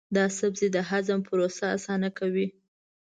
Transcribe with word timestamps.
دا 0.15 0.25
سبزی 0.39 0.67
د 0.75 0.77
هضم 0.89 1.19
پروسه 1.27 1.65
اسانه 1.77 2.09
کوي. 2.19 2.47